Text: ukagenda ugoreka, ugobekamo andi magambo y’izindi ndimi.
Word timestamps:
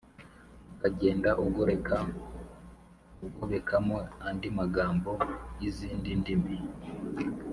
ukagenda 0.73 1.29
ugoreka, 1.45 1.97
ugobekamo 3.25 3.97
andi 4.27 4.47
magambo 4.59 5.11
y’izindi 5.59 6.09
ndimi. 6.19 6.55